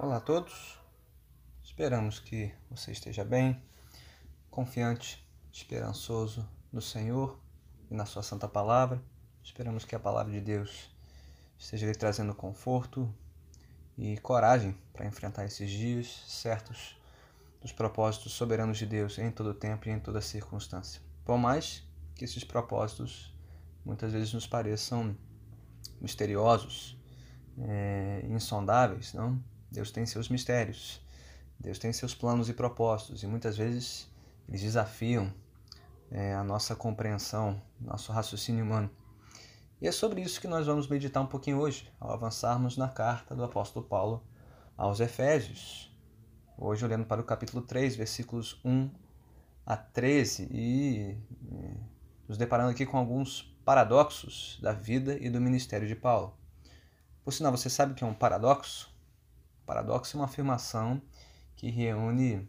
Olá 0.00 0.18
a 0.18 0.20
todos, 0.20 0.78
esperamos 1.60 2.20
que 2.20 2.54
você 2.70 2.92
esteja 2.92 3.24
bem, 3.24 3.60
confiante, 4.48 5.28
esperançoso 5.52 6.48
no 6.72 6.80
Senhor 6.80 7.36
e 7.90 7.94
na 7.96 8.06
Sua 8.06 8.22
Santa 8.22 8.46
Palavra. 8.46 9.02
Esperamos 9.42 9.84
que 9.84 9.96
a 9.96 9.98
Palavra 9.98 10.32
de 10.32 10.40
Deus 10.40 10.88
esteja 11.58 11.84
lhe 11.84 11.96
trazendo 11.96 12.32
conforto 12.32 13.12
e 13.96 14.16
coragem 14.18 14.78
para 14.92 15.04
enfrentar 15.04 15.44
esses 15.46 15.68
dias 15.68 16.06
certos 16.28 16.96
dos 17.60 17.72
propósitos 17.72 18.34
soberanos 18.34 18.78
de 18.78 18.86
Deus 18.86 19.18
em 19.18 19.32
todo 19.32 19.52
tempo 19.52 19.88
e 19.88 19.90
em 19.90 19.98
toda 19.98 20.20
circunstância. 20.20 21.02
Por 21.24 21.38
mais 21.38 21.82
que 22.14 22.24
esses 22.24 22.44
propósitos 22.44 23.34
muitas 23.84 24.12
vezes 24.12 24.32
nos 24.32 24.46
pareçam 24.46 25.16
misteriosos, 26.00 26.96
é, 27.58 28.24
insondáveis, 28.28 29.12
não? 29.12 29.42
Deus 29.70 29.90
tem 29.90 30.06
seus 30.06 30.28
mistérios, 30.28 31.00
Deus 31.58 31.78
tem 31.78 31.92
seus 31.92 32.14
planos 32.14 32.48
e 32.48 32.54
propósitos, 32.54 33.22
e 33.22 33.26
muitas 33.26 33.56
vezes 33.56 34.08
eles 34.48 34.62
desafiam 34.62 35.32
é, 36.10 36.34
a 36.34 36.42
nossa 36.42 36.74
compreensão, 36.74 37.60
nosso 37.80 38.12
raciocínio 38.12 38.64
humano. 38.64 38.90
E 39.80 39.86
é 39.86 39.92
sobre 39.92 40.20
isso 40.20 40.40
que 40.40 40.48
nós 40.48 40.66
vamos 40.66 40.88
meditar 40.88 41.22
um 41.22 41.26
pouquinho 41.26 41.58
hoje, 41.58 41.92
ao 42.00 42.12
avançarmos 42.12 42.76
na 42.76 42.88
carta 42.88 43.34
do 43.34 43.44
apóstolo 43.44 43.86
Paulo 43.86 44.24
aos 44.76 45.00
Efésios. 45.00 45.94
Hoje 46.56 46.84
olhando 46.84 47.04
para 47.04 47.20
o 47.20 47.24
capítulo 47.24 47.62
3, 47.62 47.94
versículos 47.94 48.60
1 48.64 48.90
a 49.64 49.76
13, 49.76 50.48
e 50.50 51.16
nos 52.26 52.38
deparando 52.38 52.70
aqui 52.70 52.84
com 52.84 52.96
alguns 52.96 53.54
paradoxos 53.64 54.58
da 54.62 54.72
vida 54.72 55.16
e 55.20 55.28
do 55.28 55.40
ministério 55.40 55.86
de 55.86 55.94
Paulo. 55.94 56.34
Por 57.22 57.32
sinal, 57.32 57.52
você 57.52 57.68
sabe 57.68 57.92
o 57.92 57.94
que 57.94 58.02
é 58.02 58.06
um 58.06 58.14
paradoxo? 58.14 58.90
Paradoxo 59.68 60.16
é 60.16 60.20
uma 60.20 60.24
afirmação 60.24 61.02
que 61.54 61.68
reúne 61.68 62.48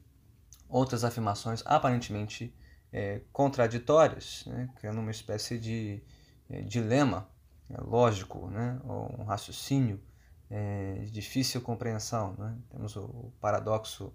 outras 0.69 1.03
afirmações 1.03 1.61
aparentemente 1.65 2.55
é, 2.93 3.19
contraditórias, 3.33 4.45
né? 4.47 4.69
criando 4.77 5.01
uma 5.01 5.11
espécie 5.11 5.59
de 5.59 6.01
é, 6.49 6.61
dilema 6.61 7.27
é, 7.69 7.75
lógico, 7.81 8.47
né? 8.49 8.79
ou 8.85 9.19
um 9.19 9.25
raciocínio 9.25 10.01
é, 10.49 11.01
de 11.03 11.11
difícil 11.11 11.59
compreensão. 11.59 12.35
Né? 12.37 12.55
Temos 12.69 12.95
o, 12.95 13.33
paradoxo 13.41 14.13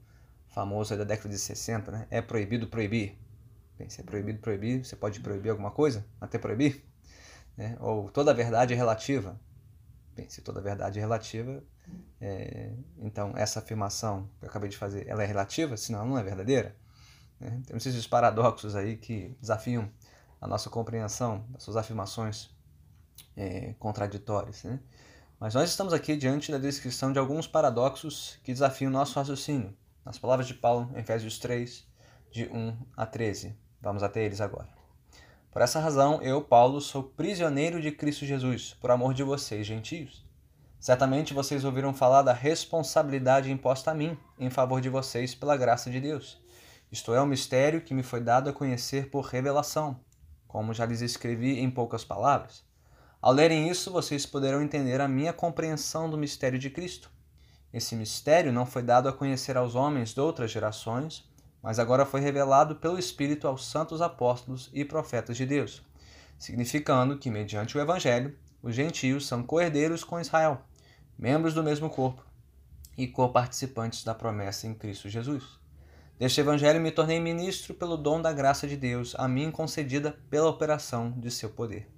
famoso 0.49 0.97
da 0.97 1.05
década 1.05 1.29
de 1.29 1.39
60, 1.39 1.91
né? 1.91 2.07
é 2.11 2.23
proibido 2.23 2.69
proibir. 2.69 3.19
Bem, 3.77 3.91
se 3.91 4.01
é 4.01 4.05
proibido 4.05 4.39
proibir, 4.39 4.83
você 4.83 4.97
pode 4.97 5.21
proibir 5.21 5.51
alguma 5.51 5.71
coisa 5.71 6.07
até 6.19 6.39
proibir? 6.39 6.83
Né? 7.55 7.77
Ou 7.81 8.09
toda 8.09 8.33
verdade 8.33 8.73
é 8.73 8.77
relativa. 8.77 9.39
Bem, 10.15 10.29
se 10.29 10.43
toda 10.43 10.61
verdade 10.61 10.99
é 10.99 11.03
relativa, 11.03 11.63
é, 12.21 12.73
então 12.99 13.33
essa 13.37 13.59
afirmação 13.59 14.29
que 14.39 14.45
eu 14.45 14.49
acabei 14.49 14.69
de 14.69 14.77
fazer, 14.77 15.09
ela 15.09 15.23
é 15.23 15.27
relativa, 15.27 15.77
senão 15.77 16.01
ela 16.01 16.09
não 16.09 16.19
é 16.19 16.23
verdadeira. 16.23 16.77
Né? 17.41 17.61
Temos 17.67 17.85
esses 17.85 18.07
paradoxos 18.07 18.77
aí 18.77 18.97
que 18.97 19.37
desafiam 19.41 19.91
a 20.41 20.47
nossa 20.47 20.71
compreensão 20.71 21.45
das 21.49 21.63
suas 21.63 21.77
afirmações 21.77 22.51
é, 23.37 23.75
contraditórias. 23.79 24.63
Né? 24.63 24.79
Mas 25.41 25.55
nós 25.55 25.69
estamos 25.69 25.93
aqui 25.93 26.17
diante 26.17 26.53
da 26.53 26.59
descrição 26.59 27.13
de 27.13 27.19
alguns 27.19 27.47
paradoxos 27.47 28.39
que 28.45 28.53
desafiam 28.53 28.91
o 28.91 28.93
nosso 28.93 29.19
raciocínio. 29.19 29.77
Nas 30.05 30.19
palavras 30.19 30.47
de 30.47 30.55
Paulo, 30.55 30.91
em 30.95 31.01
Efésios 31.01 31.39
3, 31.39 31.87
de 32.31 32.45
1 32.47 32.77
a 32.97 33.07
13. 33.07 33.57
Vamos 33.81 34.03
até 34.03 34.23
eles 34.25 34.41
agora. 34.41 34.74
Por 35.55 35.63
essa 35.63 35.79
razão, 35.79 36.21
eu, 36.21 36.43
Paulo, 36.43 36.81
sou 36.81 37.01
prisioneiro 37.01 37.81
de 37.81 37.93
Cristo 37.93 38.27
Jesus, 38.27 38.77
por 38.81 38.91
amor 38.91 39.15
de 39.15 39.23
vocês, 39.23 39.65
gentios. 39.65 40.27
Certamente 40.81 41.33
vocês 41.33 41.65
ouviram 41.65 41.95
falar 41.95 42.23
da 42.23 42.33
responsabilidade 42.33 43.53
imposta 43.53 43.93
a 43.93 43.95
mim 43.95 44.19
em 44.37 44.51
favor 44.51 44.81
de 44.81 44.89
vocês 44.89 45.33
pela 45.33 45.57
graça 45.57 45.89
de 45.93 46.01
Deus. 46.01 46.43
Isto 46.91 47.15
é 47.15 47.23
um 47.23 47.27
mistério 47.27 47.83
que 47.83 47.95
me 47.95 48.03
foi 48.03 48.21
dado 48.21 48.51
a 48.51 48.53
conhecer 48.53 49.11
por 49.11 49.27
revelação, 49.27 50.01
como 50.49 50.75
já 50.75 50.85
lhes 50.85 51.03
escrevi 51.03 51.61
em 51.61 51.71
poucas 51.71 52.05
palavras. 52.05 52.65
Ao 53.23 53.33
lerem 53.33 53.69
isso, 53.69 53.93
vocês 53.93 54.27
poderão 54.27 54.61
entender 54.61 55.01
a 55.01 55.07
minha 55.07 55.33
compreensão 55.33 56.11
do 56.11 56.19
mistério 56.19 56.59
de 56.59 56.69
Cristo. 56.69 57.13
Esse 57.73 57.95
mistério 57.95 58.53
não 58.53 58.67
foi 58.67 58.83
dado 58.83 59.09
a 59.09 59.13
conhecer 59.13 59.57
aos 59.57 59.77
homens 59.77 60.13
de 60.13 60.21
outras 60.21 60.51
gerações, 60.51 61.25
mas 61.65 61.79
agora 61.79 62.05
foi 62.05 62.21
revelado 62.21 62.77
pelo 62.77 62.99
Espírito 62.99 63.49
aos 63.49 63.67
santos 63.67 64.03
apóstolos 64.03 64.69
e 64.75 64.85
profetas 64.85 65.35
de 65.35 65.47
Deus, 65.47 65.83
significando 66.39 67.17
que, 67.17 67.31
mediante 67.31 67.79
o 67.79 67.81
Evangelho, 67.81 68.37
os 68.63 68.75
gentios 68.75 69.27
são 69.27 69.43
coerdeiros 69.43 70.05
com 70.05 70.21
Israel, 70.21 70.61
membros 71.19 71.55
do 71.55 71.63
mesmo 71.63 71.89
corpo 71.89 72.23
e 72.99 73.07
co-participantes 73.07 74.05
da 74.05 74.15
promessa 74.15 74.67
em 74.67 74.75
Cristo 74.75 75.09
Jesus. 75.09 75.59
Deste 76.19 76.39
Evangelho 76.39 76.83
me 76.83 76.93
tornei 76.93 77.19
ministro 77.19 77.73
pelo 77.73 77.97
dom 77.97 78.21
da 78.21 78.31
graça 78.31 78.69
de 78.69 78.77
Deus, 78.77 79.15
a 79.17 79.27
mim 79.27 79.51
concedida 79.51 80.19
pela 80.29 80.51
operação 80.51 81.13
de 81.13 81.31
seu 81.31 81.49
poder. 81.49 81.89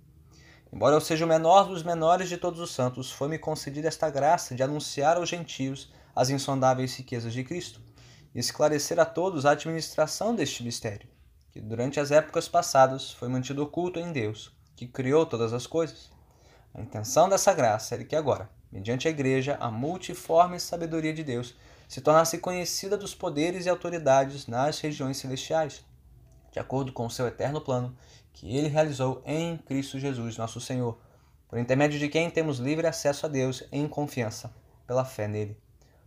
Embora 0.72 0.94
eu 0.94 1.00
seja 1.00 1.24
o 1.24 1.28
menor 1.28 1.64
dos 1.64 1.82
menores 1.82 2.28
de 2.28 2.36
todos 2.36 2.60
os 2.60 2.70
santos, 2.70 3.10
foi-me 3.10 3.36
concedida 3.36 3.88
esta 3.88 4.08
graça 4.08 4.54
de 4.54 4.62
anunciar 4.62 5.16
aos 5.16 5.28
gentios 5.28 5.92
as 6.14 6.30
insondáveis 6.30 6.94
riquezas 6.94 7.32
de 7.32 7.42
Cristo 7.42 7.80
e 8.36 8.38
esclarecer 8.38 9.00
a 9.00 9.06
todos 9.06 9.46
a 9.46 9.52
administração 9.52 10.34
deste 10.34 10.62
mistério, 10.62 11.08
que 11.50 11.58
durante 11.58 11.98
as 11.98 12.10
épocas 12.10 12.46
passadas 12.46 13.10
foi 13.10 13.28
mantido 13.28 13.62
oculto 13.62 13.98
em 13.98 14.12
Deus, 14.12 14.54
que 14.76 14.86
criou 14.86 15.24
todas 15.24 15.54
as 15.54 15.66
coisas. 15.66 16.10
A 16.74 16.82
intenção 16.82 17.30
dessa 17.30 17.54
graça 17.54 17.94
era 17.94 18.04
que 18.04 18.14
agora, 18.14 18.50
mediante 18.70 19.08
a 19.08 19.10
Igreja, 19.10 19.56
a 19.58 19.70
multiforme 19.70 20.60
sabedoria 20.60 21.14
de 21.14 21.24
Deus 21.24 21.56
se 21.88 22.02
tornasse 22.02 22.36
conhecida 22.36 22.94
dos 22.94 23.14
poderes 23.14 23.64
e 23.64 23.70
autoridades 23.70 24.46
nas 24.46 24.80
regiões 24.80 25.16
celestiais, 25.16 25.82
de 26.52 26.58
acordo 26.58 26.92
com 26.92 27.06
o 27.06 27.10
seu 27.10 27.26
eterno 27.26 27.62
plano 27.62 27.96
que 28.34 28.54
ele 28.54 28.68
realizou 28.68 29.22
em 29.24 29.56
Cristo 29.56 29.98
Jesus, 29.98 30.36
nosso 30.36 30.60
Senhor, 30.60 30.98
por 31.48 31.58
intermédio 31.58 31.98
de 31.98 32.10
quem 32.10 32.28
temos 32.28 32.58
livre 32.58 32.86
acesso 32.86 33.24
a 33.24 33.30
Deus 33.30 33.64
em 33.72 33.88
confiança, 33.88 34.54
pela 34.86 35.06
fé 35.06 35.26
nele. 35.26 35.56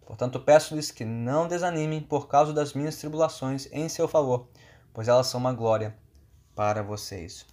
Portanto, 0.09 0.40
peço-lhes 0.40 0.90
que 0.90 1.06
não 1.06 1.47
desanimem 1.47 2.02
por 2.02 2.28
causa 2.28 2.52
das 2.52 2.74
minhas 2.74 2.96
tribulações 2.96 3.70
em 3.72 3.88
seu 3.88 4.08
favor, 4.08 4.47
pois 4.92 5.08
elas 5.08 5.28
são 5.28 5.40
uma 5.40 5.53
glória 5.53 5.96
para 6.56 6.81
vocês. 6.81 7.46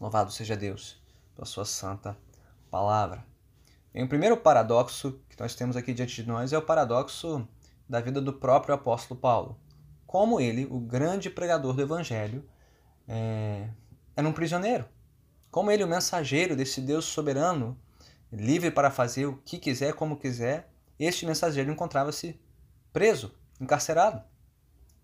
Louvado 0.00 0.30
seja 0.30 0.56
Deus 0.56 1.02
pela 1.34 1.44
sua 1.44 1.64
santa 1.64 2.16
palavra. 2.70 3.26
E 3.92 4.00
o 4.00 4.08
primeiro 4.08 4.36
paradoxo 4.36 5.20
que 5.28 5.34
nós 5.40 5.56
temos 5.56 5.76
aqui 5.76 5.92
diante 5.92 6.22
de 6.22 6.28
nós 6.28 6.52
é 6.52 6.56
o 6.56 6.62
paradoxo 6.62 7.48
da 7.88 8.00
vida 8.00 8.20
do 8.20 8.32
próprio 8.32 8.76
apóstolo 8.76 9.18
Paulo. 9.18 9.58
Como 10.06 10.40
ele, 10.40 10.68
o 10.70 10.78
grande 10.78 11.28
pregador 11.28 11.74
do 11.74 11.82
evangelho, 11.82 12.48
é, 13.08 13.68
era 14.16 14.28
um 14.28 14.32
prisioneiro. 14.32 14.84
Como 15.50 15.68
ele, 15.68 15.82
o 15.82 15.88
mensageiro 15.88 16.54
desse 16.54 16.80
Deus 16.80 17.06
soberano, 17.06 17.76
livre 18.30 18.70
para 18.70 18.88
fazer 18.88 19.26
o 19.26 19.38
que 19.38 19.58
quiser, 19.58 19.94
como 19.94 20.16
quiser, 20.16 20.71
este 21.04 21.26
mensageiro 21.26 21.70
encontrava-se 21.70 22.40
preso, 22.92 23.34
encarcerado. 23.60 24.22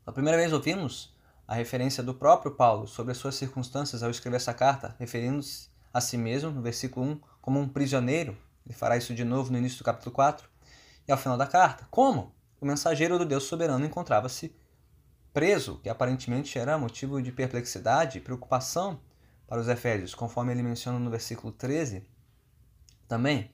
A 0.07 0.13
primeira 0.13 0.39
vez 0.39 0.53
ouvimos 0.53 1.17
a 1.47 1.55
referência 1.55 2.03
do 2.03 2.15
próprio 2.15 2.55
Paulo 2.55 2.87
sobre 2.87 3.13
as 3.13 3.19
suas 3.19 3.35
circunstâncias 3.35 4.03
ao 4.03 4.11
escrever 4.11 4.37
essa 4.37 4.53
carta, 4.53 4.95
referindo-se 4.99 5.71
a 5.93 6.01
si 6.01 6.19
mesmo, 6.19 6.51
no 6.51 6.61
versículo 6.61 7.07
1, 7.07 7.21
como 7.41 7.59
um 7.59 7.69
prisioneiro. 7.69 8.37
Ele 8.67 8.75
fará 8.75 8.97
isso 8.97 9.15
de 9.15 9.25
novo 9.25 9.51
no 9.51 9.59
início 9.59 9.79
do 9.79 9.85
capítulo 9.85 10.15
4. 10.15 10.49
E 11.07 11.13
ao 11.13 11.17
final 11.17 11.39
da 11.39 11.47
carta, 11.47 11.87
como? 11.91 12.35
O 12.61 12.67
mensageiro 12.67 13.19
do 13.19 13.25
Deus 13.25 13.45
soberano 13.45 13.85
encontrava-se 13.85 14.55
preso, 15.33 15.79
que 15.83 15.89
aparentemente 15.89 16.59
era 16.59 16.77
motivo 16.77 17.23
de 17.23 17.33
perplexidade 17.33 18.19
e 18.19 18.21
preocupação 18.21 19.01
para 19.47 19.61
os 19.61 19.69
Efésios, 19.69 20.15
conforme 20.15 20.53
ele 20.53 20.63
menciona 20.63 20.99
no 20.99 21.11
versículo 21.11 21.53
13. 21.53 22.07
Também, 23.07 23.51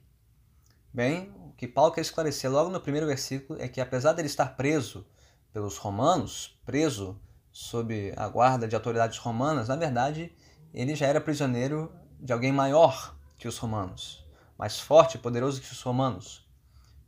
bem, 0.93 1.32
que 1.56 1.69
Paulo 1.69 1.93
quer 1.93 2.01
esclarecer 2.01 2.51
logo 2.51 2.71
no 2.71 2.81
primeiro 2.81 3.06
versículo 3.06 3.61
é 3.61 3.69
que, 3.69 3.81
apesar 3.81 4.12
dele 4.12 4.27
estar 4.27 4.56
preso 4.56 5.06
pelos 5.53 5.77
romanos, 5.77 6.59
preso 6.65 7.21
sob 7.53 8.12
a 8.17 8.29
guarda 8.29 8.67
de 8.67 8.75
autoridades 8.75 9.19
romanas, 9.19 9.69
na 9.69 9.77
verdade, 9.77 10.33
ele 10.73 10.97
já 10.97 11.06
era 11.06 11.21
prisioneiro 11.21 11.93
de 12.19 12.33
alguém 12.33 12.53
maior 12.53 13.17
que 13.39 13.47
os 13.47 13.59
romanos, 13.59 14.27
mais 14.59 14.81
forte 14.81 15.17
e 15.17 15.21
poderoso 15.21 15.61
que 15.61 15.71
os 15.71 15.81
romanos. 15.81 16.45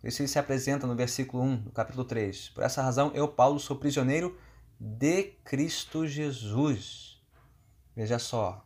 Por 0.00 0.08
isso 0.08 0.22
ele 0.22 0.28
se 0.28 0.38
apresenta 0.38 0.86
no 0.86 0.94
versículo 0.94 1.42
1 1.42 1.56
do 1.62 1.72
capítulo 1.72 2.04
3. 2.04 2.50
Por 2.50 2.62
essa 2.62 2.82
razão, 2.82 3.10
eu, 3.14 3.26
Paulo, 3.26 3.58
sou 3.58 3.76
prisioneiro 3.76 4.38
de 4.78 5.24
Cristo 5.44 6.06
Jesus. 6.06 7.20
Veja 7.96 8.18
só, 8.18 8.64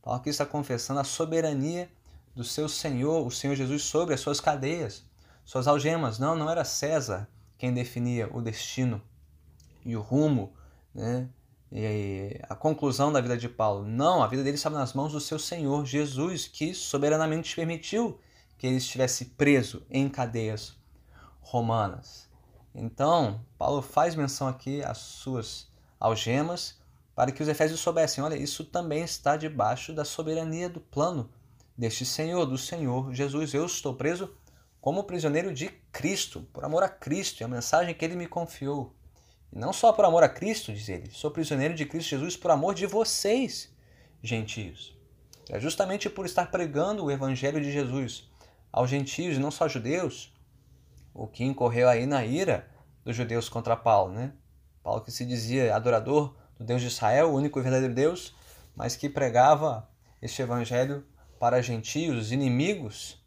Paulo 0.00 0.20
aqui 0.20 0.30
está 0.30 0.46
confessando 0.46 1.00
a 1.00 1.04
soberania 1.04 1.90
do 2.34 2.44
seu 2.44 2.68
Senhor, 2.68 3.26
o 3.26 3.30
Senhor 3.30 3.56
Jesus, 3.56 3.82
sobre 3.82 4.14
as 4.14 4.20
suas 4.20 4.40
cadeias 4.40 5.07
suas 5.48 5.66
algemas. 5.66 6.18
Não, 6.18 6.36
não 6.36 6.50
era 6.50 6.62
César 6.62 7.26
quem 7.56 7.72
definia 7.72 8.28
o 8.30 8.42
destino 8.42 9.00
e 9.82 9.96
o 9.96 10.02
rumo, 10.02 10.52
né? 10.94 11.26
E 11.72 12.38
a 12.50 12.54
conclusão 12.54 13.10
da 13.10 13.18
vida 13.18 13.34
de 13.34 13.48
Paulo. 13.48 13.82
Não, 13.82 14.22
a 14.22 14.26
vida 14.26 14.44
dele 14.44 14.56
estava 14.56 14.78
nas 14.78 14.92
mãos 14.92 15.12
do 15.12 15.20
seu 15.20 15.38
Senhor 15.38 15.86
Jesus, 15.86 16.46
que 16.46 16.74
soberanamente 16.74 17.56
permitiu 17.56 18.20
que 18.58 18.66
ele 18.66 18.76
estivesse 18.76 19.24
preso 19.24 19.82
em 19.90 20.06
cadeias 20.06 20.76
romanas. 21.40 22.28
Então, 22.74 23.40
Paulo 23.56 23.80
faz 23.80 24.14
menção 24.14 24.48
aqui 24.48 24.82
às 24.82 24.98
suas 24.98 25.66
algemas 25.98 26.78
para 27.14 27.32
que 27.32 27.42
os 27.42 27.48
efésios 27.48 27.80
soubessem: 27.80 28.22
olha, 28.22 28.36
isso 28.36 28.64
também 28.64 29.02
está 29.02 29.34
debaixo 29.34 29.94
da 29.94 30.04
soberania 30.04 30.68
do 30.68 30.80
plano 30.80 31.30
deste 31.76 32.04
Senhor, 32.04 32.44
do 32.44 32.58
Senhor 32.58 33.14
Jesus. 33.14 33.54
Eu 33.54 33.64
estou 33.64 33.94
preso 33.94 34.30
como 34.80 35.04
prisioneiro 35.04 35.52
de 35.52 35.68
Cristo, 35.92 36.46
por 36.52 36.64
amor 36.64 36.82
a 36.82 36.88
Cristo 36.88 37.40
e 37.40 37.44
a 37.44 37.48
mensagem 37.48 37.94
que 37.94 38.04
ele 38.04 38.16
me 38.16 38.26
confiou. 38.26 38.94
E 39.52 39.58
não 39.58 39.72
só 39.72 39.92
por 39.92 40.04
amor 40.04 40.22
a 40.22 40.28
Cristo, 40.28 40.72
diz 40.72 40.88
ele, 40.88 41.10
sou 41.10 41.30
prisioneiro 41.30 41.74
de 41.74 41.86
Cristo 41.86 42.10
Jesus 42.10 42.36
por 42.36 42.50
amor 42.50 42.74
de 42.74 42.86
vocês, 42.86 43.74
gentios. 44.22 44.96
É 45.48 45.58
justamente 45.58 46.10
por 46.10 46.26
estar 46.26 46.50
pregando 46.50 47.04
o 47.04 47.10
evangelho 47.10 47.60
de 47.60 47.72
Jesus 47.72 48.30
aos 48.70 48.90
gentios 48.90 49.36
e 49.36 49.40
não 49.40 49.50
só 49.50 49.66
judeus, 49.66 50.32
o 51.14 51.26
que 51.26 51.42
incorreu 51.42 51.88
aí 51.88 52.06
na 52.06 52.24
ira 52.24 52.68
dos 53.04 53.16
judeus 53.16 53.48
contra 53.48 53.74
Paulo, 53.74 54.12
né? 54.12 54.32
Paulo 54.82 55.00
que 55.00 55.10
se 55.10 55.24
dizia 55.24 55.74
adorador 55.74 56.36
do 56.58 56.64
Deus 56.64 56.80
de 56.80 56.88
Israel, 56.88 57.30
o 57.30 57.34
único 57.34 57.58
e 57.58 57.62
verdadeiro 57.62 57.94
Deus, 57.94 58.34
mas 58.76 58.94
que 58.94 59.08
pregava 59.08 59.88
este 60.20 60.42
evangelho 60.42 61.04
para 61.40 61.62
gentios, 61.62 62.30
inimigos 62.30 63.17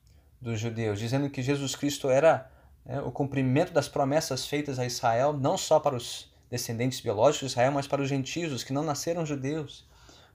dos 0.42 0.60
judeus, 0.60 1.00
dizendo 1.00 1.30
que 1.30 1.44
Jesus 1.44 1.76
Cristo 1.76 2.10
era 2.10 2.50
né, 2.84 3.00
o 3.02 3.12
cumprimento 3.12 3.72
das 3.72 3.88
promessas 3.88 4.46
feitas 4.48 4.80
a 4.80 4.86
Israel, 4.86 5.34
não 5.34 5.58
só 5.58 5.80
para 5.80 5.96
os 5.96 6.34
descendentes 6.50 7.00
biológicos 7.00 7.48
de 7.48 7.54
Israel, 7.54 7.72
mas 7.72 7.88
para 7.88 8.02
os 8.02 8.10
gentios, 8.10 8.52
os 8.52 8.64
que 8.64 8.74
não 8.74 8.84
nasceram 8.84 9.26
judeus. 9.26 9.88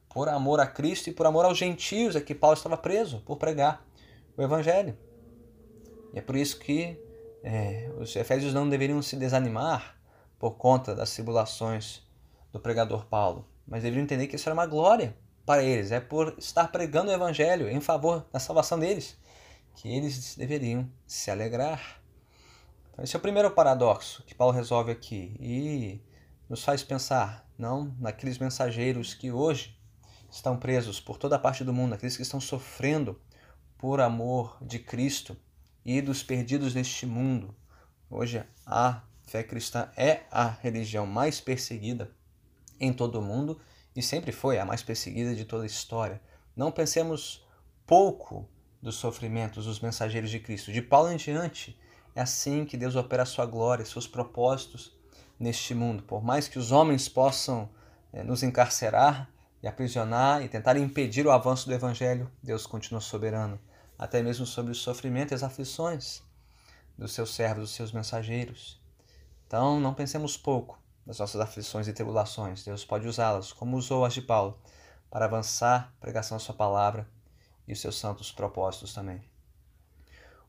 Por 0.09 0.29
amor 0.29 0.61
a 0.61 0.67
Cristo 0.67 1.11
e 1.11 1.13
por 1.13 1.27
amor 1.27 1.45
aos 1.45 1.59
gentios 1.59 2.17
é 2.17 2.21
que 2.21 2.35
Paulo 2.35 2.57
estava 2.57 2.77
preso 2.77 3.21
por 3.27 3.37
pregar 3.37 3.85
o 4.37 4.43
Evangelho. 4.43 4.97
E 6.15 6.19
é 6.19 6.23
por 6.23 6.37
isso 6.37 6.59
que 6.59 6.99
é, 7.43 7.91
os 7.99 8.15
efésios 8.17 8.55
não 8.55 8.69
deveriam 8.69 9.03
se 9.03 9.17
desanimar 9.17 9.97
por 10.39 10.53
conta 10.53 10.95
das 10.95 11.13
tribulações 11.13 12.03
do 12.53 12.61
pregador 12.61 13.05
Paulo, 13.07 13.47
mas 13.67 13.83
deveriam 13.83 14.05
entender 14.05 14.27
que 14.27 14.37
isso 14.37 14.49
era 14.49 14.55
uma 14.55 14.67
glória 14.67 15.15
para 15.45 15.63
eles, 15.63 15.93
é 15.93 16.01
por 16.01 16.35
estar 16.39 16.69
pregando 16.69 17.11
o 17.11 17.15
Evangelho 17.15 17.69
em 17.69 17.81
favor 17.81 18.27
da 18.33 18.39
salvação 18.39 18.79
deles 18.79 19.19
que 19.77 19.89
eles 19.89 20.35
deveriam 20.35 20.91
se 21.07 21.31
alegrar. 21.31 22.01
Então, 22.91 23.05
esse 23.05 23.15
é 23.15 23.19
o 23.19 23.23
primeiro 23.23 23.51
paradoxo 23.51 24.25
que 24.25 24.35
Paulo 24.35 24.55
resolve 24.55 24.91
aqui 24.91 25.37
e 25.39 26.01
nos 26.49 26.65
faz 26.65 26.83
pensar, 26.83 27.49
não 27.59 27.95
naqueles 28.01 28.39
mensageiros 28.39 29.15
que 29.15 29.31
hoje 29.31 29.79
estão 30.31 30.57
presos 30.57 30.99
por 30.99 31.19
toda 31.19 31.37
a 31.37 31.39
parte 31.39 31.63
do 31.63 31.73
mundo, 31.73 31.95
aqueles 31.95 32.17
que 32.17 32.23
estão 32.23 32.41
sofrendo 32.41 33.21
por 33.77 34.01
amor 34.01 34.57
de 34.63 34.79
Cristo 34.79 35.37
e 35.85 36.01
dos 36.01 36.23
perdidos 36.23 36.75
neste 36.75 37.05
mundo. 37.05 37.55
Hoje 38.11 38.43
a 38.65 39.03
fé 39.25 39.43
cristã 39.43 39.91
é 39.97 40.23
a 40.31 40.49
religião 40.49 41.07
mais 41.07 41.41
perseguida 41.41 42.11
em 42.81 42.93
todo 42.93 43.19
o 43.19 43.23
mundo 43.23 43.61
e 43.95 44.03
sempre 44.03 44.33
foi 44.33 44.59
a 44.59 44.65
mais 44.65 44.83
perseguida 44.83 45.35
de 45.35 45.45
toda 45.45 45.65
a 45.65 45.67
história. 45.67 46.21
Não 46.55 46.73
pensemos 46.73 47.47
pouco 47.87 48.49
dos 48.81 48.97
sofrimentos 48.97 49.65
dos 49.65 49.81
mensageiros 49.81 50.31
de 50.31 50.39
Cristo. 50.39 50.73
De 50.73 50.83
Paulo 50.83 51.11
em 51.11 51.17
diante, 51.17 51.79
é 52.15 52.21
assim 52.21 52.65
que 52.65 52.77
Deus 52.77 52.97
opera 52.97 53.23
a 53.23 53.27
sua 53.27 53.47
glória, 53.47 53.85
seus 53.85 54.07
propósitos 54.07 54.97
neste 55.39 55.75
mundo. 55.75 56.03
Por 56.03 56.25
mais 56.25 56.49
que 56.49 56.59
os 56.59 56.73
homens 56.73 57.09
possam 57.09 57.69
é, 58.13 58.23
nos 58.23 58.43
encarcerar 58.43 59.29
e 59.63 59.69
aprisionar 59.69 60.43
e 60.43 60.49
tentar 60.49 60.77
impedir 60.77 61.27
o 61.27 61.31
avanço 61.31 61.67
do 61.67 61.75
Evangelho, 61.75 62.31
Deus 62.43 62.67
continua 62.67 63.01
soberano, 63.01 63.59
até 63.99 64.23
mesmo 64.23 64.47
sobre 64.47 64.73
o 64.73 64.75
sofrimento 64.75 65.33
e 65.33 65.35
as 65.35 65.43
aflições 65.43 66.23
dos 66.97 67.13
seus 67.13 67.35
servos, 67.35 67.65
dos 67.65 67.75
seus 67.75 67.93
mensageiros. 67.93 68.81
Então, 69.47 69.79
não 69.79 69.93
pensemos 69.95 70.37
pouco 70.37 70.79
das 71.07 71.19
nossas 71.19 71.41
aflições 71.41 71.87
e 71.87 71.93
tribulações. 71.93 72.65
Deus 72.65 72.85
pode 72.85 73.07
usá-las, 73.07 73.53
como 73.53 73.77
usou 73.77 74.05
as 74.05 74.15
de 74.15 74.23
Paulo, 74.23 74.59
para 75.11 75.27
avançar 75.27 75.93
a 75.97 76.01
pregação 76.01 76.37
da 76.37 76.43
sua 76.43 76.55
palavra 76.55 77.07
e 77.67 77.73
os 77.73 77.81
seus 77.81 77.99
santos 77.99 78.33
propósitos 78.33 78.95
também. 78.95 79.23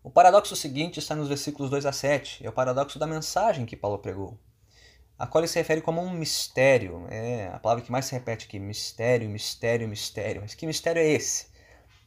O 0.03 0.09
paradoxo 0.09 0.55
seguinte 0.55 0.99
está 0.99 1.15
nos 1.15 1.27
versículos 1.27 1.69
2 1.69 1.85
a 1.85 1.91
7, 1.91 2.45
é 2.45 2.49
o 2.49 2.53
paradoxo 2.53 2.97
da 2.97 3.05
mensagem 3.05 3.65
que 3.65 3.75
Paulo 3.75 3.99
pregou, 3.99 4.39
a 5.19 5.25
qual 5.25 5.41
ele 5.41 5.47
se 5.47 5.57
refere 5.57 5.81
como 5.81 6.01
um 6.01 6.11
mistério, 6.11 7.07
é 7.09 7.47
a 7.47 7.59
palavra 7.59 7.83
que 7.83 7.91
mais 7.91 8.05
se 8.05 8.13
repete 8.13 8.45
aqui, 8.45 8.59
mistério, 8.59 9.27
mistério, 9.27 9.87
mistério. 9.87 10.41
Mas 10.41 10.53
que 10.53 10.67
mistério 10.67 11.01
é 11.01 11.07
esse? 11.07 11.47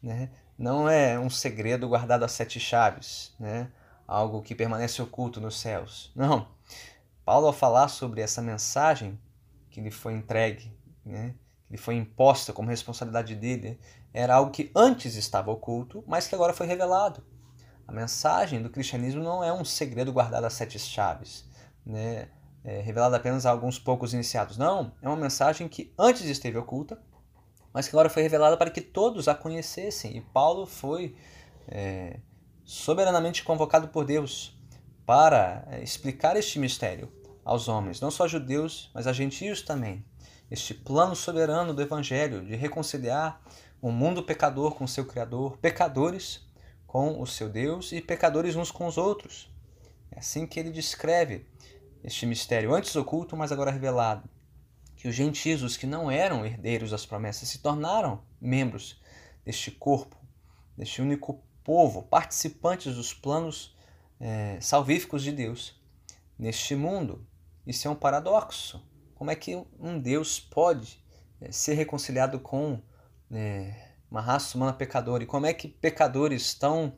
Né? 0.01 0.31
Não 0.57 0.89
é 0.89 1.19
um 1.19 1.29
segredo 1.29 1.89
guardado 1.89 2.25
a 2.25 2.29
sete 2.29 2.61
chaves, 2.61 3.35
né? 3.39 3.71
algo 4.07 4.43
que 4.43 4.55
permanece 4.55 5.03
oculto 5.03 5.41
nos 5.41 5.59
céus. 5.59 6.13
Não. 6.15 6.49
Paulo, 7.25 7.49
ao 7.49 7.53
falar 7.53 7.89
sobre 7.89 8.21
essa 8.21 8.41
mensagem 8.41 9.21
que 9.71 9.81
lhe 9.81 9.91
foi 9.91 10.15
entregue, 10.15 10.73
né? 11.05 11.35
que 11.67 11.73
lhe 11.73 11.79
foi 11.79 11.97
imposta 11.97 12.53
como 12.53 12.71
responsabilidade 12.71 13.35
dele, 13.35 13.79
era 14.13 14.35
algo 14.35 14.51
que 14.51 14.71
antes 14.75 15.15
estava 15.15 15.51
oculto, 15.51 16.05
mas 16.07 16.27
que 16.27 16.35
agora 16.35 16.53
foi 16.53 16.67
revelado. 16.67 17.23
A 17.87 17.93
mensagem 17.93 18.63
do 18.63 18.71
cristianismo 18.71 19.23
não 19.23 19.43
é 19.43 19.53
um 19.53 19.65
segredo 19.65 20.13
guardado 20.13 20.45
a 20.45 20.51
sete 20.51 20.79
chaves, 20.79 21.45
né? 21.85 22.29
é, 22.65 22.81
revelado 22.81 23.15
apenas 23.17 23.47
a 23.47 23.51
alguns 23.51 23.79
poucos 23.79 24.13
iniciados. 24.13 24.57
Não, 24.57 24.93
é 25.01 25.09
uma 25.09 25.17
mensagem 25.17 25.69
que 25.69 25.93
antes 25.99 26.25
esteve 26.25 26.59
oculta, 26.59 27.01
mas 27.73 27.89
que 27.89 27.95
agora 27.95 28.11
foi 28.11 28.23
revelada 28.23 28.57
para 28.57 28.71
que 28.71 28.81
todos 28.81 29.29
a 29.29 29.35
conhecessem. 29.35 30.17
E 30.17 30.21
Paulo 30.21 30.67
foi 30.67 31.17
é, 31.69 32.19
soberanamente 32.65 33.43
convocado 33.43 33.89
por 33.89 34.05
Deus 34.05 34.57
para 35.07 35.67
é, 35.71 35.83
explicar 35.83 36.37
este 36.37 36.59
mistério 36.59 37.11
aos 37.45 37.69
homens, 37.69 38.01
não 38.01 38.11
só 38.11 38.29
judeus, 38.29 38.91
mas 38.95 39.07
a 39.07 39.13
gentios 39.13 39.63
também. 39.63 40.05
Este 40.51 40.75
plano 40.75 41.15
soberano 41.15 41.73
do 41.73 41.81
Evangelho 41.81 42.45
de 42.45 42.57
reconciliar 42.57 43.41
o 43.81 43.91
mundo 43.91 44.23
pecador 44.23 44.75
com 44.75 44.87
seu 44.87 45.05
Criador, 45.07 45.57
pecadores 45.59 46.47
com 46.87 47.21
o 47.21 47.27
seu 47.27 47.49
Deus 47.49 47.93
e 47.93 48.01
pecadores 48.01 48.57
uns 48.57 48.71
com 48.71 48.87
os 48.87 48.99
outros. 48.99 49.49
É 50.11 50.19
assim 50.19 50.47
que 50.47 50.59
ele 50.59 50.71
descreve 50.71 51.47
este 52.03 52.27
mistério, 52.27 52.75
antes 52.75 52.97
oculto, 52.97 53.37
mas 53.37 53.53
agora 53.53 53.71
revelado. 53.71 54.29
Que 54.97 55.09
os 55.09 55.15
gentios, 55.15 55.63
os 55.63 55.77
que 55.77 55.87
não 55.87 56.11
eram 56.11 56.45
herdeiros 56.45 56.91
das 56.91 57.07
promessas, 57.07 57.49
se 57.49 57.59
tornaram 57.59 58.23
membros 58.41 59.01
deste 59.45 59.71
corpo, 59.71 60.17
deste 60.77 61.01
único 61.01 61.43
povo, 61.63 62.03
participantes 62.03 62.95
dos 62.97 63.15
planos 63.15 63.75
é, 64.19 64.59
salvíficos 64.61 65.23
de 65.23 65.33
Deus 65.33 65.81
neste 66.39 66.75
mundo. 66.75 67.27
Isso 67.67 67.87
é 67.87 67.91
um 67.91 67.95
paradoxo. 67.95 68.83
Como 69.15 69.31
é 69.31 69.37
que 69.37 69.55
um 69.79 69.99
Deus 69.99 70.41
pode 70.41 71.03
é, 71.41 71.53
ser 71.53 71.75
reconciliado 71.75 72.41
com 72.41 72.83
é, 73.31 73.75
uma 74.11 74.21
raça 74.21 74.57
humana 74.57 74.73
pecadora. 74.73 75.23
E 75.23 75.27
como 75.27 75.47
é 75.47 75.53
que 75.53 75.69
pecadores 75.69 76.43
estão 76.43 76.93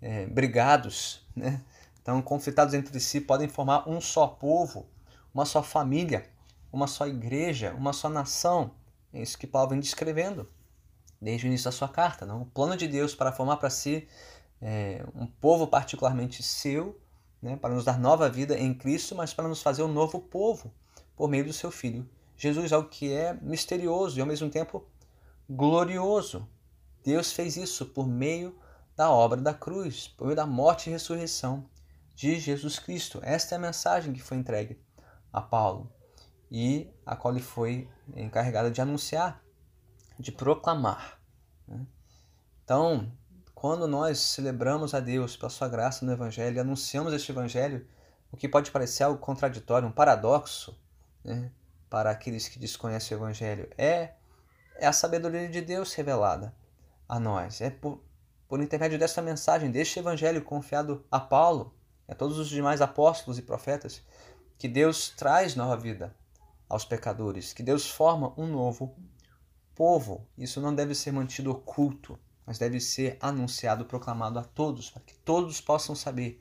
é, 0.00 0.26
brigados, 0.26 1.26
né? 1.36 1.60
estão 1.96 2.20
conflitados 2.20 2.74
entre 2.74 2.98
si, 3.00 3.20
podem 3.20 3.48
formar 3.48 3.88
um 3.88 4.00
só 4.00 4.26
povo, 4.26 4.86
uma 5.32 5.44
só 5.44 5.62
família, 5.62 6.28
uma 6.72 6.86
só 6.86 7.06
igreja, 7.06 7.74
uma 7.74 7.92
só 7.92 8.08
nação. 8.08 8.72
É 9.12 9.22
isso 9.22 9.38
que 9.38 9.46
Paulo 9.46 9.70
vem 9.70 9.80
descrevendo 9.80 10.48
desde 11.20 11.46
o 11.46 11.48
início 11.48 11.64
da 11.64 11.72
sua 11.72 11.88
carta. 11.88 12.26
Não? 12.26 12.42
O 12.42 12.46
plano 12.46 12.76
de 12.76 12.86
Deus 12.86 13.14
para 13.14 13.32
formar 13.32 13.56
para 13.56 13.70
si 13.70 14.06
é, 14.60 15.04
um 15.14 15.26
povo 15.26 15.66
particularmente 15.66 16.42
seu, 16.42 17.00
né? 17.40 17.56
para 17.56 17.74
nos 17.74 17.84
dar 17.84 17.98
nova 17.98 18.28
vida 18.28 18.58
em 18.58 18.74
Cristo, 18.74 19.14
mas 19.14 19.32
para 19.32 19.48
nos 19.48 19.62
fazer 19.62 19.82
um 19.82 19.88
novo 19.88 20.20
povo 20.20 20.72
por 21.16 21.28
meio 21.28 21.44
do 21.44 21.52
seu 21.52 21.70
Filho. 21.70 22.08
Jesus 22.36 22.72
é 22.72 22.76
o 22.76 22.84
que 22.84 23.12
é 23.12 23.32
misterioso 23.40 24.18
e 24.18 24.20
ao 24.20 24.26
mesmo 24.26 24.50
tempo 24.50 24.84
glorioso. 25.48 26.48
Deus 27.04 27.32
fez 27.32 27.56
isso 27.56 27.86
por 27.86 28.06
meio 28.06 28.58
da 28.96 29.10
obra 29.10 29.40
da 29.40 29.52
cruz, 29.52 30.08
por 30.08 30.26
meio 30.26 30.36
da 30.36 30.46
morte 30.46 30.88
e 30.88 30.92
ressurreição 30.92 31.68
de 32.14 32.38
Jesus 32.38 32.78
Cristo. 32.78 33.20
Esta 33.22 33.54
é 33.54 33.58
a 33.58 33.60
mensagem 33.60 34.12
que 34.12 34.22
foi 34.22 34.36
entregue 34.36 34.80
a 35.32 35.40
Paulo 35.40 35.92
e 36.50 36.88
a 37.04 37.16
qual 37.16 37.34
ele 37.34 37.42
foi 37.42 37.88
encarregado 38.14 38.70
de 38.70 38.80
anunciar, 38.80 39.42
de 40.18 40.30
proclamar. 40.30 41.20
Né? 41.66 41.84
Então, 42.62 43.12
quando 43.54 43.88
nós 43.88 44.18
celebramos 44.18 44.94
a 44.94 45.00
Deus 45.00 45.36
pela 45.36 45.50
sua 45.50 45.68
graça 45.68 46.04
no 46.04 46.12
Evangelho 46.12 46.60
anunciamos 46.60 47.12
este 47.12 47.32
Evangelho, 47.32 47.86
o 48.30 48.36
que 48.36 48.48
pode 48.48 48.70
parecer 48.70 49.02
algo 49.02 49.18
contraditório, 49.18 49.88
um 49.88 49.92
paradoxo 49.92 50.78
né, 51.24 51.50
para 51.90 52.10
aqueles 52.10 52.48
que 52.48 52.58
desconhecem 52.58 53.16
o 53.16 53.20
Evangelho, 53.20 53.68
é 53.76 54.14
é 54.76 54.86
a 54.86 54.92
sabedoria 54.92 55.48
de 55.48 55.60
Deus 55.60 55.92
revelada 55.94 56.54
a 57.08 57.18
nós. 57.18 57.60
É 57.60 57.70
por, 57.70 58.02
por 58.48 58.60
intermédio 58.60 58.98
desta 58.98 59.22
mensagem, 59.22 59.70
deste 59.70 59.98
evangelho 59.98 60.42
confiado 60.42 61.04
a 61.10 61.20
Paulo 61.20 61.74
a 62.08 62.14
todos 62.14 62.38
os 62.38 62.48
demais 62.48 62.80
apóstolos 62.80 63.38
e 63.38 63.42
profetas, 63.42 64.02
que 64.58 64.68
Deus 64.68 65.10
traz 65.10 65.56
nova 65.56 65.76
vida 65.76 66.14
aos 66.68 66.84
pecadores, 66.84 67.52
que 67.52 67.62
Deus 67.62 67.88
forma 67.88 68.32
um 68.36 68.46
novo 68.46 68.94
povo. 69.74 70.26
Isso 70.36 70.60
não 70.60 70.74
deve 70.74 70.94
ser 70.94 71.12
mantido 71.12 71.50
oculto, 71.50 72.18
mas 72.46 72.58
deve 72.58 72.80
ser 72.80 73.16
anunciado, 73.20 73.84
proclamado 73.84 74.38
a 74.38 74.44
todos, 74.44 74.90
para 74.90 75.02
que 75.02 75.14
todos 75.14 75.60
possam 75.60 75.94
saber 75.94 76.40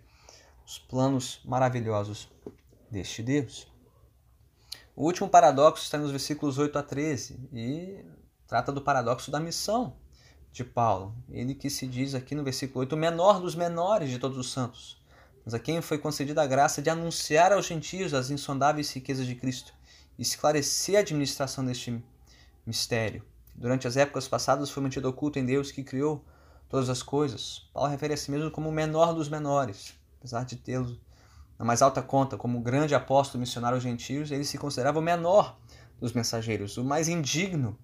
os 0.66 0.78
planos 0.80 1.42
maravilhosos 1.46 2.30
deste 2.90 3.24
Deus. 3.24 3.72
O 4.96 5.06
último 5.06 5.28
paradoxo 5.28 5.84
está 5.84 5.98
nos 5.98 6.12
versículos 6.12 6.58
8 6.58 6.78
a 6.78 6.84
13 6.84 7.50
e 7.52 8.06
trata 8.54 8.72
do 8.72 8.84
paradoxo 8.84 9.32
da 9.32 9.40
missão 9.40 9.96
de 10.52 10.64
Paulo. 10.64 11.16
Ele 11.28 11.56
que 11.56 11.72
se 11.72 11.88
diz 11.88 12.14
aqui 12.14 12.36
no 12.36 12.44
versículo 12.44 12.82
8, 12.82 12.94
o 12.94 12.98
menor 13.00 13.42
dos 13.42 13.56
menores 13.56 14.12
de 14.12 14.20
todos 14.20 14.38
os 14.38 14.52
santos, 14.52 15.02
mas 15.44 15.56
a 15.56 15.60
quem 15.60 15.82
foi 15.82 15.98
concedida 15.98 16.44
a 16.44 16.46
graça 16.46 16.80
de 16.80 16.88
anunciar 16.88 17.52
aos 17.52 17.66
gentios 17.66 18.14
as 18.14 18.30
insondáveis 18.30 18.94
riquezas 18.94 19.26
de 19.26 19.34
Cristo 19.34 19.74
e 20.20 20.22
esclarecer 20.22 20.98
a 20.98 21.00
administração 21.00 21.66
deste 21.66 22.00
mistério. 22.64 23.24
Durante 23.56 23.88
as 23.88 23.98
épocas 23.98 24.28
passadas 24.28 24.70
foi 24.70 24.84
mantido 24.84 25.10
oculto 25.10 25.40
em 25.40 25.46
Deus 25.48 25.72
que 25.72 25.82
criou 25.82 26.24
todas 26.70 26.92
as 26.92 27.02
coisas. 27.02 27.68
Paulo 27.74 27.90
refere 27.90 28.14
a 28.14 28.18
si 28.18 28.30
mesmo 28.30 28.52
como 28.52 28.70
o 28.70 28.72
menor 28.72 29.16
dos 29.16 29.30
menores, 29.30 29.96
apesar 30.20 30.46
de 30.46 30.58
tê-lo 30.58 30.96
na 31.58 31.66
mais 31.66 31.82
alta 31.82 32.04
conta 32.04 32.38
como 32.38 32.62
grande 32.62 32.94
apóstolo 32.94 33.40
missionário 33.40 33.78
aos 33.78 33.84
gentios, 33.84 34.30
ele 34.30 34.46
se 34.46 34.60
considerava 34.60 35.00
o 35.00 35.02
menor 35.02 35.58
dos 36.00 36.14
mensageiros, 36.14 36.78
o 36.78 36.84
mais 36.84 37.08
indigno 37.08 37.76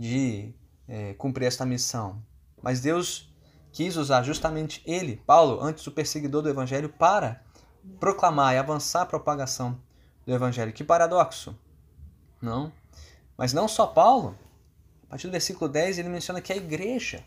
de 0.00 0.54
é, 0.88 1.12
cumprir 1.12 1.44
esta 1.44 1.66
missão. 1.66 2.22
Mas 2.62 2.80
Deus 2.80 3.30
quis 3.70 3.96
usar 3.96 4.22
justamente 4.22 4.82
ele, 4.86 5.22
Paulo, 5.26 5.62
antes 5.62 5.86
o 5.86 5.92
perseguidor 5.92 6.40
do 6.40 6.48
evangelho, 6.48 6.88
para 6.88 7.42
proclamar 7.98 8.54
e 8.54 8.58
avançar 8.58 9.02
a 9.02 9.06
propagação 9.06 9.78
do 10.24 10.32
evangelho. 10.32 10.72
Que 10.72 10.82
paradoxo! 10.82 11.54
Não? 12.40 12.72
Mas 13.36 13.52
não 13.52 13.68
só 13.68 13.86
Paulo. 13.86 14.34
A 15.04 15.10
partir 15.10 15.26
do 15.26 15.32
versículo 15.32 15.68
10 15.68 15.98
ele 15.98 16.08
menciona 16.08 16.40
que 16.40 16.52
a 16.52 16.56
igreja 16.56 17.22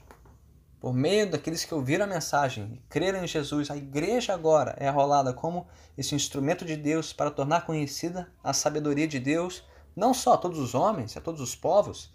por 0.79 0.93
meio 0.93 1.29
daqueles 1.29 1.63
que 1.63 1.73
ouviram 1.73 2.03
a 2.03 2.07
mensagem 2.07 2.73
e 2.73 2.77
creram 2.89 3.23
em 3.23 3.27
Jesus, 3.27 3.71
a 3.71 3.77
igreja 3.77 4.33
agora 4.33 4.75
é 4.77 4.87
arrolada 4.89 5.31
como 5.31 5.65
esse 5.97 6.13
instrumento 6.13 6.65
de 6.65 6.75
Deus 6.75 7.13
para 7.13 7.31
tornar 7.31 7.65
conhecida 7.65 8.29
a 8.43 8.51
sabedoria 8.51 9.07
de 9.07 9.17
Deus, 9.17 9.63
não 9.95 10.13
só 10.13 10.33
a 10.33 10.37
todos 10.37 10.59
os 10.59 10.75
homens, 10.75 11.15
a 11.15 11.21
todos 11.21 11.39
os 11.39 11.55
povos, 11.55 12.11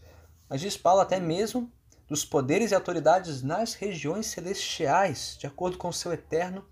mas 0.49 0.61
diz 0.61 0.77
Paulo 0.77 1.01
até 1.01 1.21
mesmo 1.21 1.71
dos 2.09 2.25
poderes 2.25 2.71
e 2.71 2.75
autoridades 2.75 3.43
nas 3.43 3.75
regiões 3.75 4.27
celestiais, 4.27 5.37
de 5.39 5.47
acordo 5.47 5.77
com 5.77 5.89
o 5.89 5.93
seu 5.93 6.13
eterno 6.13 6.65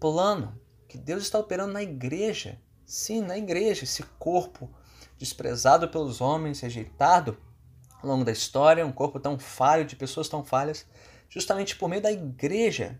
plano, 0.00 0.58
que 0.88 0.96
Deus 0.96 1.22
está 1.22 1.38
operando 1.38 1.72
na 1.72 1.82
igreja. 1.82 2.58
Sim, 2.86 3.20
na 3.20 3.36
igreja, 3.36 3.84
esse 3.84 4.02
corpo 4.18 4.70
desprezado 5.18 5.88
pelos 5.88 6.20
homens, 6.20 6.60
rejeitado 6.60 7.36
ao 8.02 8.08
longo 8.08 8.24
da 8.24 8.32
história, 8.32 8.86
um 8.86 8.92
corpo 8.92 9.20
tão 9.20 9.38
falho, 9.38 9.84
de 9.84 9.96
pessoas 9.96 10.28
tão 10.28 10.44
falhas, 10.44 10.86
justamente 11.28 11.76
por 11.76 11.88
meio 11.88 12.02
da 12.02 12.12
igreja 12.12 12.98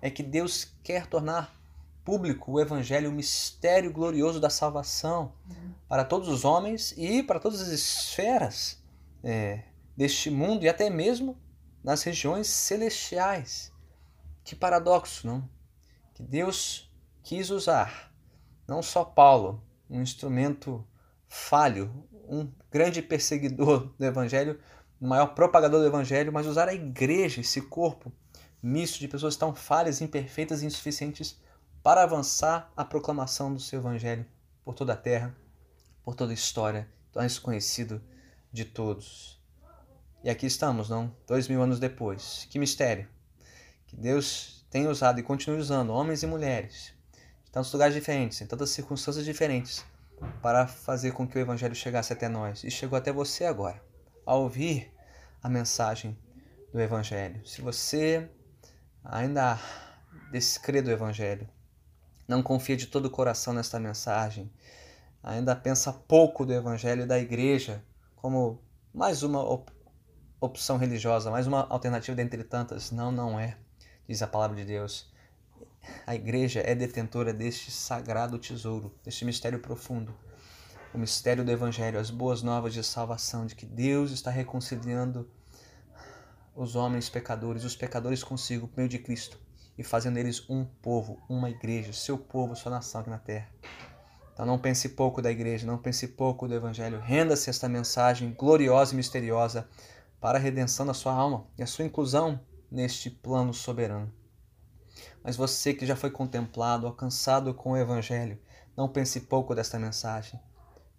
é 0.00 0.10
que 0.10 0.22
Deus 0.22 0.72
quer 0.82 1.06
tornar 1.06 1.56
público 2.04 2.52
o 2.52 2.60
evangelho, 2.60 3.10
o 3.10 3.12
mistério 3.12 3.92
glorioso 3.92 4.40
da 4.40 4.48
salvação 4.48 5.32
para 5.88 6.04
todos 6.04 6.28
os 6.28 6.44
homens 6.44 6.94
e 6.96 7.22
para 7.22 7.40
todas 7.40 7.60
as 7.60 7.68
esferas 7.68 8.82
é, 9.22 9.64
deste 9.96 10.30
mundo 10.30 10.64
e 10.64 10.68
até 10.68 10.88
mesmo 10.90 11.36
nas 11.82 12.02
regiões 12.02 12.46
celestiais. 12.46 13.72
Que 14.44 14.56
paradoxo, 14.56 15.26
não? 15.26 15.48
Que 16.14 16.22
Deus 16.22 16.90
quis 17.22 17.50
usar 17.50 18.08
não 18.68 18.82
só 18.82 19.02
Paulo, 19.02 19.64
um 19.88 20.02
instrumento 20.02 20.86
falho, 21.26 22.06
um 22.28 22.52
grande 22.70 23.00
perseguidor 23.00 23.94
do 23.98 24.04
evangelho, 24.04 24.60
o 25.00 25.06
maior 25.06 25.28
propagador 25.28 25.80
do 25.80 25.86
evangelho, 25.86 26.30
mas 26.30 26.46
usar 26.46 26.68
a 26.68 26.74
igreja, 26.74 27.40
esse 27.40 27.62
corpo 27.62 28.12
misto 28.62 28.98
de 28.98 29.08
pessoas 29.08 29.36
tão 29.36 29.54
falhas, 29.54 30.02
imperfeitas 30.02 30.62
e 30.62 30.66
insuficientes 30.66 31.40
para 31.82 32.02
avançar 32.02 32.70
a 32.76 32.84
proclamação 32.84 33.54
do 33.54 33.60
seu 33.60 33.78
evangelho 33.78 34.26
por 34.64 34.74
toda 34.74 34.92
a 34.92 34.96
terra, 34.96 35.34
por 36.04 36.14
toda 36.14 36.32
a 36.32 36.34
história, 36.34 36.88
tornar-se 37.10 37.40
conhecido 37.40 38.02
de 38.52 38.64
todos. 38.64 39.38
E 40.22 40.30
aqui 40.30 40.46
estamos, 40.46 40.88
não? 40.88 41.14
Dois 41.26 41.48
mil 41.48 41.62
anos 41.62 41.78
depois. 41.78 42.46
Que 42.50 42.58
mistério! 42.58 43.08
Que 43.86 43.96
Deus 43.96 44.66
tem 44.70 44.86
usado 44.86 45.18
e 45.20 45.22
continue 45.22 45.58
usando 45.58 45.90
homens 45.90 46.22
e 46.22 46.26
mulheres 46.26 46.92
de 47.44 47.50
tantos 47.50 47.72
lugares 47.72 47.94
diferentes, 47.94 48.40
em 48.40 48.46
tantas 48.46 48.70
circunstâncias 48.70 49.24
diferentes, 49.24 49.84
para 50.42 50.66
fazer 50.66 51.12
com 51.12 51.26
que 51.26 51.38
o 51.38 51.40
Evangelho 51.40 51.74
chegasse 51.74 52.12
até 52.12 52.28
nós. 52.28 52.64
E 52.64 52.70
chegou 52.70 52.98
até 52.98 53.12
você 53.12 53.44
agora 53.44 53.82
a 54.26 54.34
ouvir 54.34 54.92
a 55.42 55.48
mensagem 55.48 56.18
do 56.72 56.80
Evangelho. 56.80 57.46
Se 57.46 57.62
você 57.62 58.28
ainda 59.02 59.58
descrê 60.30 60.82
do 60.82 60.90
Evangelho, 60.90 61.48
não 62.26 62.42
confia 62.42 62.76
de 62.76 62.86
todo 62.86 63.06
o 63.06 63.10
coração 63.10 63.54
nesta 63.54 63.80
mensagem, 63.80 64.52
ainda 65.22 65.56
pensa 65.56 65.92
pouco 65.92 66.44
do 66.44 66.52
Evangelho 66.52 67.04
e 67.04 67.06
da 67.06 67.18
igreja 67.18 67.82
como 68.20 68.62
mais 68.92 69.22
uma 69.22 69.42
op 69.42 69.70
opção 70.40 70.76
religiosa, 70.76 71.30
mais 71.30 71.48
uma 71.48 71.66
alternativa 71.68 72.14
dentre 72.14 72.44
tantas, 72.44 72.92
não, 72.92 73.10
não 73.10 73.40
é, 73.40 73.56
diz 74.06 74.22
a 74.22 74.26
palavra 74.26 74.56
de 74.56 74.64
Deus. 74.64 75.12
A 76.06 76.14
igreja 76.14 76.60
é 76.60 76.74
detentora 76.74 77.32
deste 77.32 77.72
sagrado 77.72 78.38
tesouro, 78.38 78.94
deste 79.02 79.24
mistério 79.24 79.58
profundo 79.58 80.14
o 80.92 80.98
mistério 80.98 81.44
do 81.44 81.50
Evangelho, 81.50 81.98
as 81.98 82.10
boas 82.10 82.42
novas 82.42 82.72
de 82.72 82.82
salvação, 82.82 83.46
de 83.46 83.54
que 83.54 83.66
Deus 83.66 84.10
está 84.10 84.30
reconciliando 84.30 85.30
os 86.54 86.74
homens 86.74 87.08
pecadores, 87.08 87.64
os 87.64 87.76
pecadores 87.76 88.24
consigo, 88.24 88.66
por 88.66 88.78
meio 88.78 88.88
de 88.88 88.98
Cristo, 88.98 89.38
e 89.76 89.84
fazendo 89.84 90.14
deles 90.14 90.48
um 90.48 90.64
povo, 90.64 91.22
uma 91.28 91.50
igreja, 91.50 91.92
seu 91.92 92.18
povo, 92.18 92.56
sua 92.56 92.70
nação 92.70 93.00
aqui 93.00 93.10
na 93.10 93.18
terra. 93.18 93.48
Então 94.38 94.46
não 94.46 94.56
pense 94.56 94.90
pouco 94.90 95.20
da 95.20 95.32
igreja, 95.32 95.66
não 95.66 95.76
pense 95.76 96.06
pouco 96.06 96.46
do 96.46 96.54
Evangelho, 96.54 97.00
renda-se 97.00 97.50
esta 97.50 97.68
mensagem 97.68 98.32
gloriosa 98.32 98.92
e 98.92 98.96
misteriosa 98.96 99.68
para 100.20 100.38
a 100.38 100.40
redenção 100.40 100.86
da 100.86 100.94
sua 100.94 101.12
alma 101.12 101.48
e 101.58 101.62
a 101.64 101.66
sua 101.66 101.84
inclusão 101.84 102.38
neste 102.70 103.10
plano 103.10 103.52
soberano. 103.52 104.14
Mas 105.24 105.34
você 105.34 105.74
que 105.74 105.84
já 105.84 105.96
foi 105.96 106.12
contemplado, 106.12 106.86
alcançado 106.86 107.52
com 107.52 107.72
o 107.72 107.76
Evangelho, 107.76 108.38
não 108.76 108.88
pense 108.88 109.22
pouco 109.22 109.56
desta 109.56 109.76
mensagem 109.76 110.38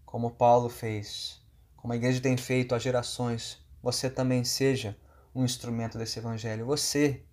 como 0.06 0.32
Paulo 0.32 0.68
fez, 0.68 1.42
como 1.78 1.94
a 1.94 1.96
igreja 1.96 2.20
tem 2.20 2.36
feito 2.36 2.76
há 2.76 2.78
gerações, 2.78 3.66
você 3.82 4.10
também 4.10 4.44
seja 4.44 4.98
um 5.34 5.46
instrumento 5.46 5.98
desse 5.98 6.20
evangelho. 6.20 6.66
Você 6.66 7.24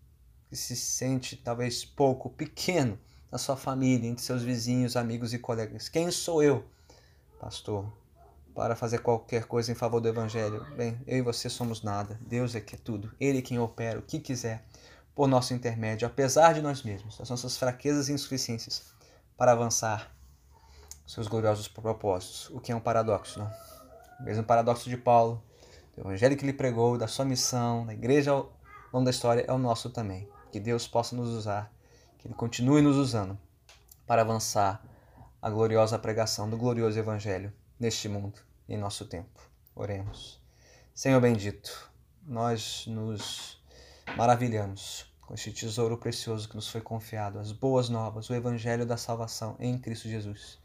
que 0.48 0.54
se 0.54 0.76
sente 0.76 1.36
talvez 1.36 1.84
pouco, 1.84 2.30
pequeno 2.30 2.96
na 3.30 3.38
sua 3.38 3.56
família, 3.56 4.08
entre 4.08 4.24
seus 4.24 4.42
vizinhos, 4.42 4.96
amigos 4.96 5.32
e 5.32 5.38
colegas. 5.38 5.88
Quem 5.88 6.10
sou 6.10 6.42
eu, 6.42 6.64
pastor, 7.40 7.92
para 8.54 8.74
fazer 8.74 8.98
qualquer 8.98 9.44
coisa 9.44 9.70
em 9.70 9.74
favor 9.74 10.00
do 10.00 10.08
evangelho? 10.08 10.66
Bem, 10.76 11.00
eu 11.06 11.18
e 11.18 11.22
você 11.22 11.48
somos 11.48 11.82
nada. 11.82 12.18
Deus 12.26 12.54
é 12.54 12.60
que 12.60 12.74
é 12.74 12.78
tudo. 12.78 13.12
Ele 13.20 13.38
é 13.38 13.42
quem 13.42 13.58
opera 13.58 13.98
o 13.98 14.02
que 14.02 14.18
quiser 14.18 14.64
por 15.14 15.26
nosso 15.26 15.54
intermédio, 15.54 16.06
apesar 16.06 16.52
de 16.52 16.60
nós 16.60 16.82
mesmos, 16.82 17.16
das 17.16 17.30
nossas 17.30 17.56
fraquezas 17.56 18.08
e 18.08 18.12
insuficiências, 18.12 18.94
para 19.36 19.52
avançar 19.52 20.14
seus 21.06 21.26
gloriosos 21.26 21.68
propósitos, 21.68 22.50
o 22.50 22.60
que 22.60 22.72
é 22.72 22.76
um 22.76 22.80
paradoxo, 22.80 23.38
não? 23.38 23.50
O 24.20 24.24
mesmo 24.24 24.44
paradoxo 24.44 24.90
de 24.90 24.96
Paulo, 24.96 25.42
do 25.94 26.02
evangelho 26.02 26.36
que 26.36 26.44
ele 26.44 26.52
pregou, 26.52 26.98
da 26.98 27.06
sua 27.06 27.24
missão, 27.24 27.86
da 27.86 27.94
igreja 27.94 28.32
ao 28.32 28.52
longo 28.92 29.04
da 29.04 29.10
história, 29.10 29.44
é 29.46 29.52
o 29.52 29.58
nosso 29.58 29.88
também. 29.88 30.28
Que 30.50 30.60
Deus 30.60 30.86
possa 30.86 31.16
nos 31.16 31.28
usar, 31.28 31.72
que 32.26 32.32
Ele 32.32 32.34
continue 32.34 32.82
nos 32.82 32.96
usando 32.96 33.38
para 34.06 34.22
avançar 34.22 34.82
a 35.40 35.48
gloriosa 35.48 35.98
pregação 35.98 36.50
do 36.50 36.56
glorioso 36.56 36.98
evangelho 36.98 37.52
neste 37.78 38.08
mundo 38.08 38.40
em 38.68 38.76
nosso 38.76 39.04
tempo. 39.04 39.40
Oremos. 39.74 40.40
Senhor 40.94 41.20
bendito, 41.20 41.90
nós 42.26 42.84
nos 42.88 43.62
maravilhamos 44.16 45.06
com 45.20 45.34
este 45.34 45.52
tesouro 45.52 45.96
precioso 45.96 46.48
que 46.48 46.56
nos 46.56 46.68
foi 46.68 46.80
confiado, 46.80 47.38
as 47.38 47.52
boas 47.52 47.88
novas, 47.88 48.28
o 48.28 48.34
evangelho 48.34 48.86
da 48.86 48.96
salvação 48.96 49.56
em 49.60 49.78
Cristo 49.78 50.08
Jesus. 50.08 50.58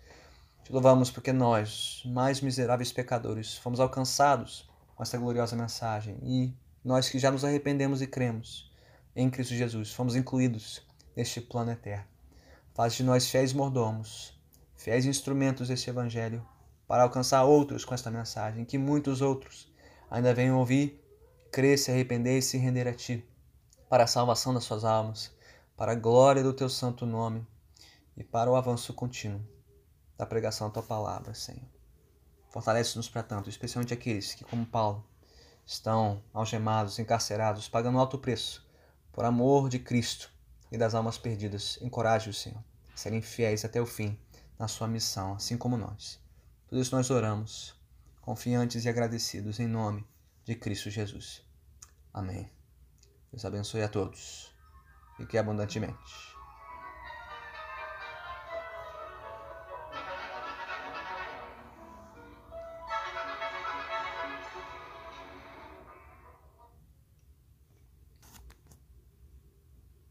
Te 0.64 0.72
louvamos 0.72 1.12
porque 1.12 1.34
nós, 1.34 2.02
mais 2.06 2.42
miseráveis 2.42 2.92
pecadores, 2.92 3.58
fomos 3.58 3.80
alcançados 3.80 4.70
com 4.96 5.04
essa 5.04 5.18
gloriosa 5.18 5.56
mensagem 5.56 6.18
e 6.24 6.54
nós 6.84 7.10
que 7.10 7.20
já 7.20 7.30
nos 7.30 7.44
arrependemos 7.46 8.02
e 8.02 8.08
cremos 8.08 8.72
em 9.16 9.30
Cristo 9.30 9.54
Jesus, 9.54 9.92
fomos 9.92 10.16
incluídos 10.16 10.82
neste 11.16 11.42
plano 11.42 11.72
eterno. 11.72 12.06
Faz 12.74 12.94
de 12.94 13.04
nós 13.04 13.30
fiéis 13.30 13.54
mordomos, 13.54 14.40
fiéis 14.76 15.06
instrumentos 15.06 15.68
deste 15.68 15.90
Evangelho 15.90 16.46
para 16.88 17.04
alcançar 17.04 17.44
outros 17.44 17.86
com 17.86 17.94
esta 17.94 18.12
mensagem, 18.12 18.66
que 18.66 18.78
muitos 18.78 19.22
outros 19.22 19.72
ainda 20.10 20.34
venham 20.34 20.58
ouvir, 20.58 21.02
crer, 21.52 21.78
se 21.78 21.92
arrepender 21.92 22.40
e 22.40 22.42
se 22.42 22.58
render 22.58 22.88
a 22.88 22.94
Ti, 22.94 23.26
para 23.90 24.04
a 24.04 24.08
salvação 24.08 24.54
das 24.54 24.64
suas 24.64 24.84
almas, 24.84 25.32
para 25.78 25.94
a 25.94 25.96
glória 25.96 26.44
do 26.44 26.54
Teu 26.54 26.70
santo 26.70 27.06
nome 27.06 27.46
e 28.16 28.24
para 28.24 28.50
o 28.52 28.56
avanço 28.56 28.94
contínuo 28.94 29.42
da 30.18 30.26
pregação 30.26 30.68
da 30.68 30.74
tua 30.74 30.84
palavra, 30.84 31.34
Senhor. 31.34 31.68
Fortalece-nos 32.50 33.10
para 33.10 33.24
tanto, 33.24 33.50
especialmente 33.50 33.94
aqueles 33.94 34.34
que, 34.34 34.44
como 34.44 34.66
Paulo, 34.66 35.06
estão 35.66 36.22
algemados, 36.34 37.00
encarcerados, 37.00 37.68
pagando 37.68 38.00
alto 38.00 38.18
preço 38.18 38.66
por 39.12 39.26
amor 39.26 39.70
de 39.70 39.80
Cristo, 39.80 40.31
e 40.72 40.78
das 40.78 40.96
almas 40.96 41.18
perdidas. 41.18 41.78
Encoraje-os, 41.82 42.40
Senhor, 42.40 42.64
a 42.94 42.98
serem 42.98 43.22
fiéis 43.22 43.66
até 43.66 43.82
o 43.82 43.86
fim 43.86 44.18
na 44.58 44.68
sua 44.68 44.88
missão, 44.88 45.34
assim 45.34 45.58
como 45.58 45.78
nós. 45.78 46.20
Por 46.68 46.78
isso 46.78 46.96
nós 46.96 47.10
oramos, 47.10 47.76
confiantes 48.22 48.86
e 48.86 48.90
agradecidos 48.90 49.60
em 49.60 49.68
nome 49.68 50.08
de 50.46 50.56
Cristo 50.56 50.90
Jesus. 50.90 51.44
Amém. 52.14 52.50
Deus 53.32 53.44
abençoe 53.46 53.84
a 53.84 53.90
todos. 53.90 54.54
Fique 55.18 55.38
abundantemente. 55.38 56.31